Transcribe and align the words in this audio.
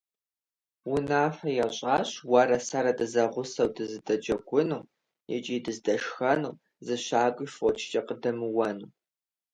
Унафэ 0.91 1.49
ящӀащ 1.65 2.09
уэрэ 2.31 2.57
сэрэ 2.67 2.93
дызэгъусэу 2.97 3.69
дыздэджэгуну, 3.75 4.81
икӀи 5.35 5.57
дыздэшхэну, 5.65 6.57
зы 6.85 6.95
щакӀуи 7.05 7.47
фочкӀэ 7.55 8.01
къыдэмыуэну. 8.07 8.87